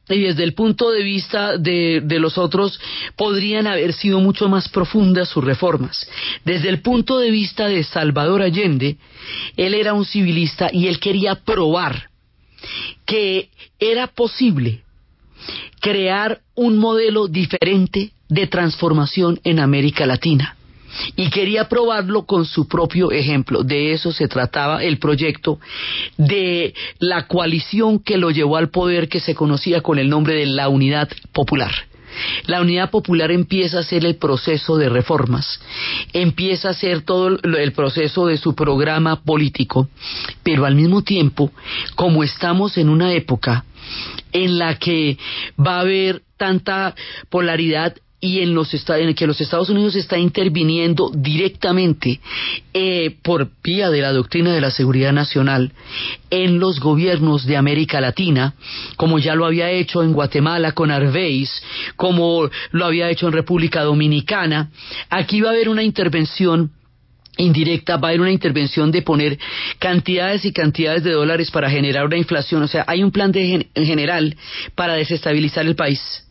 [0.09, 2.79] y desde el punto de vista de, de, los otros
[3.17, 6.07] podrían haber sido mucho más profundas sus reformas.
[6.45, 8.97] Desde el punto de vista de Salvador Allende,
[9.57, 12.11] él era un civilista y él quería probar
[13.07, 13.49] que
[13.79, 14.83] era posible
[15.81, 20.57] crear un modelo diferente de transformación en América Latina.
[21.17, 23.63] Y quería probarlo con su propio ejemplo.
[23.63, 25.59] De eso se trataba el proyecto
[26.17, 30.47] de la coalición que lo llevó al poder que se conocía con el nombre de
[30.47, 31.73] la Unidad Popular.
[32.47, 35.61] La Unidad Popular empieza a hacer el proceso de reformas,
[36.13, 39.89] empieza a hacer todo el proceso de su programa político,
[40.43, 41.51] pero al mismo tiempo,
[41.95, 43.65] como estamos en una época
[44.33, 45.19] en la que
[45.59, 46.95] va a haber tanta
[47.31, 52.21] polaridad y en, los en que los Estados Unidos está interviniendo directamente
[52.73, 55.73] eh, por vía de la doctrina de la seguridad nacional
[56.31, 58.55] en los gobiernos de América Latina,
[58.97, 61.63] como ya lo había hecho en Guatemala con Arveis,
[61.97, 64.71] como lo había hecho en República Dominicana.
[65.11, 66.71] Aquí va a haber una intervención
[67.37, 69.39] indirecta va a haber una intervención de poner
[69.81, 72.63] cantidades y cantidades de dólares para generar una inflación.
[72.63, 74.35] O sea, hay un plan de general
[74.77, 76.24] para desestabilizar el país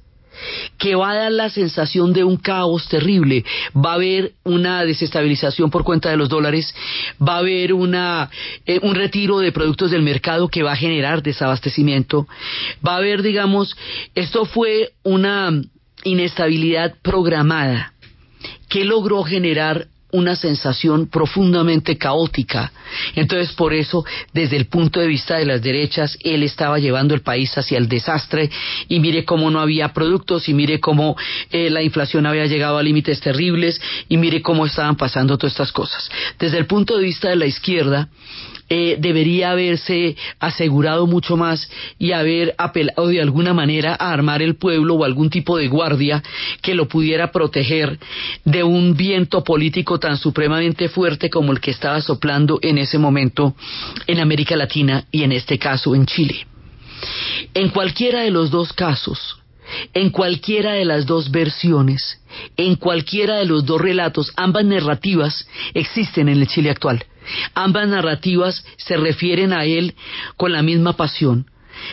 [0.78, 3.46] que va a dar la sensación de un caos terrible.
[3.76, 6.74] Va a haber una desestabilización por cuenta de los dólares,
[7.22, 8.30] va a haber una,
[8.66, 12.28] eh, un retiro de productos del mercado que va a generar desabastecimiento,
[12.86, 13.76] va a haber, digamos,
[14.16, 15.52] esto fue una
[16.04, 17.94] inestabilidad programada
[18.70, 22.72] que logró generar una sensación profundamente caótica.
[23.16, 27.22] Entonces, por eso, desde el punto de vista de las derechas, él estaba llevando el
[27.22, 28.50] país hacia el desastre
[28.88, 31.18] y mire cómo no había productos y mire cómo
[31.52, 35.72] eh, la inflación había llegado a límites terribles y mire cómo estaban pasando todas estas
[35.72, 36.10] cosas.
[36.40, 38.08] Desde el punto de vista de la izquierda,
[38.70, 44.56] eh, debería haberse asegurado mucho más y haber apelado de alguna manera a armar el
[44.56, 46.24] pueblo o algún tipo de guardia
[46.62, 48.00] que lo pudiera proteger
[48.46, 53.56] de un viento político tan supremamente fuerte como el que estaba soplando en ese momento
[54.08, 56.46] en América Latina y en este caso en Chile.
[57.54, 59.40] En cualquiera de los dos casos,
[59.94, 62.22] en cualquiera de las dos versiones,
[62.58, 67.06] en cualquiera de los dos relatos, ambas narrativas existen en el Chile actual.
[67.54, 69.96] Ambas narrativas se refieren a él
[70.38, 71.46] con la misma pasión,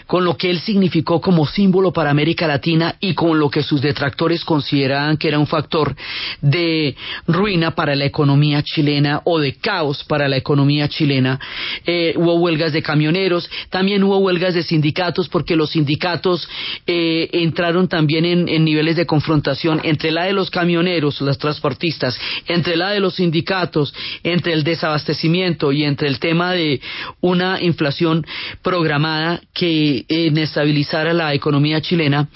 [0.06, 3.80] con lo que él significó como símbolo para América Latina y con lo que sus
[3.80, 5.94] detractores consideraban que era un factor
[6.40, 11.38] de ruina para la economía chilena o de caos para la economía chilena.
[11.86, 16.48] Eh, hubo huelgas de camioneros, también hubo huelgas de sindicatos porque los sindicatos
[16.86, 22.18] eh, entraron también en, en niveles de confrontación entre la de los camioneros, los transportistas,
[22.46, 26.80] entre la de los sindicatos, entre el desabastecimiento y entre el tema de
[27.20, 28.26] una inflación
[28.62, 32.28] programada que inestabilizara la economía chilena,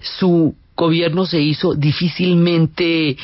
[0.00, 3.16] su gobierno se hizo difícilmente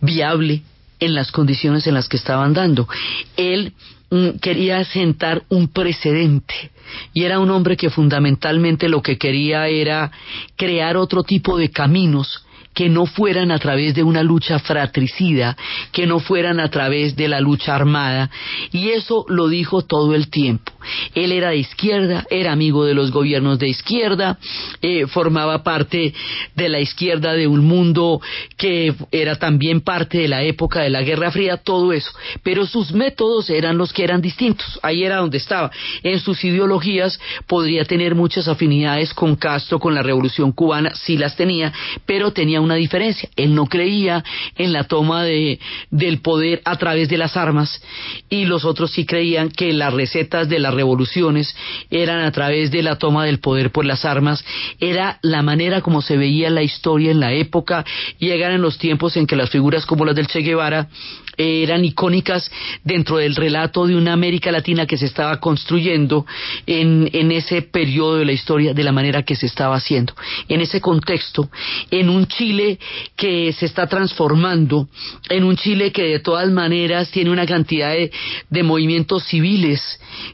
[0.00, 0.62] viable
[1.00, 2.88] en las condiciones en las que estaban dando.
[3.36, 3.72] Él
[4.10, 6.70] mm, quería sentar un precedente
[7.12, 10.10] y era un hombre que fundamentalmente lo que quería era
[10.56, 15.56] crear otro tipo de caminos que no fueran a través de una lucha fratricida,
[15.92, 18.30] que no fueran a través de la lucha armada,
[18.72, 20.72] y eso lo dijo todo el tiempo.
[21.14, 24.38] Él era de izquierda, era amigo de los gobiernos de izquierda,
[24.82, 26.14] eh, formaba parte
[26.54, 28.20] de la izquierda de un mundo
[28.56, 32.10] que era también parte de la época de la Guerra Fría, todo eso.
[32.42, 34.78] Pero sus métodos eran los que eran distintos.
[34.82, 35.70] Ahí era donde estaba.
[36.02, 41.36] En sus ideologías podría tener muchas afinidades con Castro, con la Revolución Cubana, sí las
[41.36, 41.72] tenía,
[42.06, 43.28] pero tenía una diferencia.
[43.36, 44.24] Él no creía
[44.56, 45.58] en la toma de,
[45.90, 47.82] del poder a través de las armas
[48.28, 51.54] y los otros sí creían que las recetas de revoluciones
[51.90, 54.44] eran a través de la toma del poder por las armas.
[54.80, 57.84] Era la manera como se veía la historia en la época
[58.18, 60.88] y llegar en los tiempos en que las figuras como las del Che Guevara
[61.36, 62.50] eran icónicas
[62.82, 66.26] dentro del relato de una América Latina que se estaba construyendo
[66.66, 70.14] en, en ese periodo de la historia de la manera que se estaba haciendo.
[70.48, 71.48] En ese contexto,
[71.90, 72.78] en un Chile
[73.16, 74.88] que se está transformando,
[75.28, 78.10] en un Chile que de todas maneras tiene una cantidad de,
[78.50, 79.80] de movimientos civiles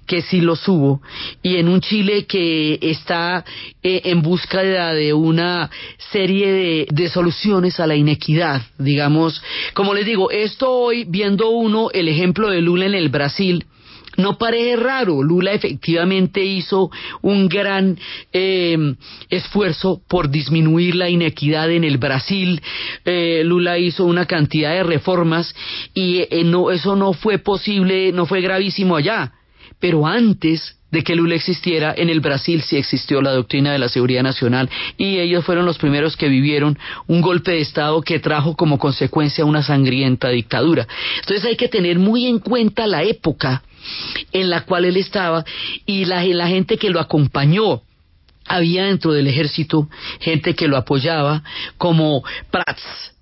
[0.06, 1.00] que sí los hubo,
[1.42, 3.44] y en un Chile que está
[3.82, 5.70] eh, en búsqueda de una
[6.12, 9.42] serie de, soluciones a la inequidad, digamos.
[9.74, 13.64] Como les digo, esto hoy, viendo uno el ejemplo de Lula en el Brasil,
[14.16, 15.22] no parece raro.
[15.22, 16.90] Lula efectivamente hizo
[17.22, 17.98] un gran
[18.32, 18.76] eh,
[19.28, 22.60] esfuerzo por disminuir la inequidad en el Brasil.
[23.04, 25.54] Eh, Lula hizo una cantidad de reformas
[25.94, 29.32] y eh, no, eso no fue posible, no fue gravísimo allá.
[29.78, 33.88] Pero antes de que Lula existiera, en el Brasil sí existió la doctrina de la
[33.88, 38.56] seguridad nacional y ellos fueron los primeros que vivieron un golpe de Estado que trajo
[38.56, 40.86] como consecuencia una sangrienta dictadura.
[41.20, 43.62] Entonces hay que tener muy en cuenta la época
[44.32, 45.44] en la cual él estaba
[45.86, 47.82] y la, la gente que lo acompañó
[48.46, 49.88] había dentro del ejército
[50.18, 51.44] gente que lo apoyaba,
[51.78, 53.14] como Prats,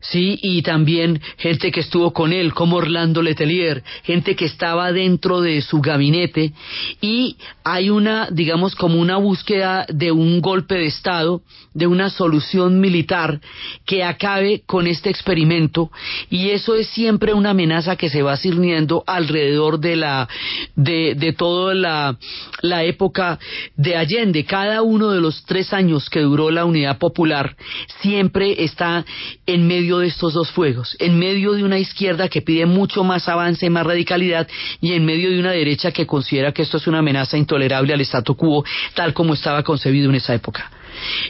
[0.00, 5.40] sí, y también gente que estuvo con él, como Orlando Letelier, gente que estaba dentro
[5.40, 6.52] de su gabinete,
[7.00, 11.42] y hay una, digamos, como una búsqueda de un golpe de Estado,
[11.74, 13.40] de una solución militar
[13.86, 15.90] que acabe con este experimento,
[16.30, 20.28] y eso es siempre una amenaza que se va cirniendo alrededor de la,
[20.76, 22.18] de, de toda la,
[22.62, 23.38] la época
[23.76, 24.44] de Allende.
[24.44, 27.56] Cada uno de los tres años que duró la unidad popular
[28.00, 29.04] siempre está
[29.46, 33.26] en medio de estos dos fuegos, en medio de una izquierda que pide mucho más
[33.30, 34.46] avance y más radicalidad
[34.82, 38.02] y en medio de una derecha que considera que esto es una amenaza intolerable al
[38.02, 38.62] statu quo
[38.92, 40.70] tal como estaba concebido en esa época.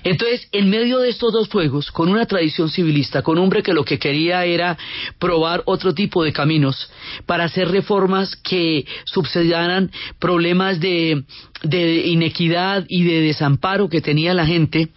[0.04, 3.72] Entonces, en medio de estos dos fuegos, con una tradición civilista, con un hombre que
[3.72, 4.76] lo que quería era
[5.18, 6.90] probar otro tipo de caminos
[7.26, 11.24] para hacer reformas que subsidiaran problemas de,
[11.62, 14.88] de inequidad y de desamparo que tenía la gente,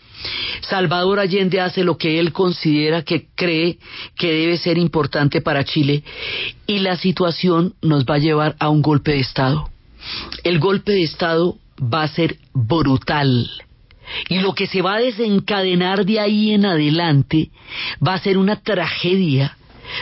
[0.61, 3.80] Salvador Allende hace lo que él considera que cree
[4.15, 6.03] que debe ser importante para Chile
[6.67, 9.69] y la situación nos va a llevar a un golpe de Estado.
[10.43, 13.49] El golpe de Estado va a ser brutal.
[14.30, 17.49] Y lo que se va a desencadenar de ahí en adelante
[18.05, 19.57] va a ser una tragedia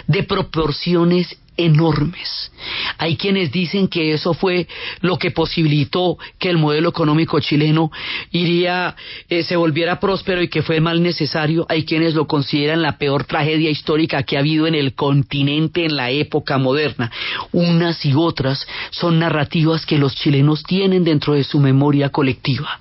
[0.07, 2.51] de proporciones enormes.
[2.97, 4.67] Hay quienes dicen que eso fue
[5.01, 7.91] lo que posibilitó que el modelo económico chileno
[8.31, 11.65] eh, se volviera próspero y que fue mal necesario.
[11.69, 15.97] Hay quienes lo consideran la peor tragedia histórica que ha habido en el continente en
[15.97, 17.11] la época moderna.
[17.51, 22.79] Unas y otras son narrativas que los chilenos tienen dentro de su memoria colectiva.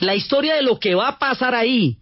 [0.00, 1.96] La historia de lo que va a pasar ahí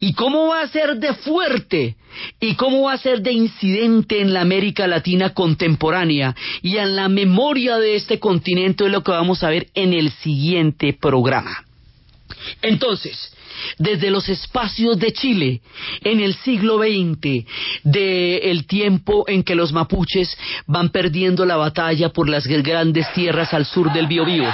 [0.00, 1.96] y cómo va a ser de fuerte
[2.40, 7.08] y cómo va a ser de incidente en la América Latina contemporánea y en la
[7.08, 11.64] memoria de este continente es lo que vamos a ver en el siguiente programa.
[12.60, 13.32] Entonces,
[13.78, 15.60] desde los espacios de Chile
[16.02, 17.46] en el siglo XX,
[17.84, 20.36] del tiempo en que los mapuches
[20.66, 24.48] van perdiendo la batalla por las grandes tierras al sur del Biobío,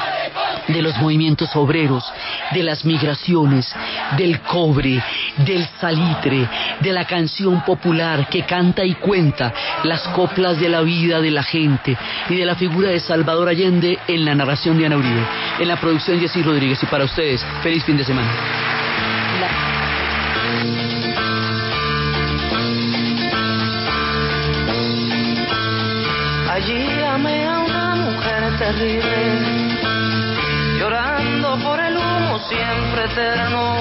[0.69, 2.05] de los movimientos obreros,
[2.53, 3.75] de las migraciones,
[4.17, 5.03] del cobre,
[5.39, 6.49] del salitre,
[6.81, 9.53] de la canción popular que canta y cuenta
[9.85, 11.97] las coplas de la vida de la gente
[12.29, 15.27] y de la figura de Salvador Allende en la narración de Ana Uribe,
[15.59, 18.31] en la producción Jessy Rodríguez y para ustedes, feliz fin de semana.
[26.51, 29.68] Allí amé a una mujer terrible,
[30.89, 33.75] llorando por el humo siempre eterno.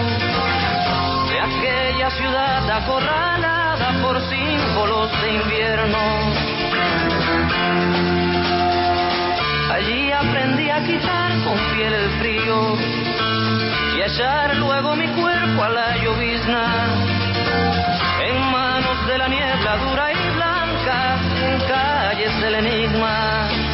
[1.30, 6.00] De aquella ciudad acorralada por símbolos de invierno.
[9.72, 12.78] Allí aprendí a quitar con piel el frío
[13.96, 16.66] y echar luego mi cuerpo a la llovizna.
[18.22, 23.67] En manos de la niebla dura y blanca en calles del enigma